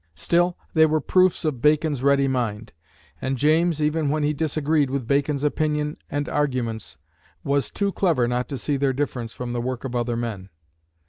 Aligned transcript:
Still 0.15 0.57
they 0.73 0.87
were 0.87 0.99
proofs 0.99 1.45
of 1.45 1.61
Bacon's 1.61 2.01
ready 2.01 2.27
mind; 2.27 2.73
and 3.21 3.37
James, 3.37 3.83
even 3.83 4.09
when 4.09 4.23
he 4.23 4.33
disagreed 4.33 4.89
with 4.89 5.07
Bacon's 5.07 5.43
opinion 5.43 5.95
and 6.09 6.27
arguments, 6.27 6.97
was 7.43 7.69
too 7.69 7.91
clever 7.91 8.27
not 8.27 8.49
to 8.49 8.57
see 8.57 8.77
their 8.77 8.93
difference 8.93 9.31
from 9.31 9.53
the 9.53 9.61
work 9.61 9.83
of 9.83 9.95
other 9.95 10.17
men. 10.17 10.49